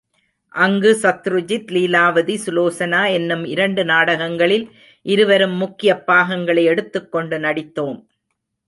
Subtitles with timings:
[0.49, 4.71] அங்கு சத்ருஜித், லீலாவதி சுலோசனா என்னும் இரண்டு நாடகங்களில்
[5.01, 8.07] இருவரும் முக்கியப் பாகங்களை எடுத்துக்கொண்டு நடித்தோம்.